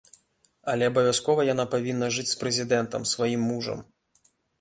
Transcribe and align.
Але 0.71 0.87
абавязкова 0.91 1.45
яна 1.49 1.65
павінна 1.73 2.07
жыць 2.15 2.25
з 2.31 2.39
прэзідэнтам, 2.45 3.05
сваім 3.13 3.45
мужам. 3.51 3.85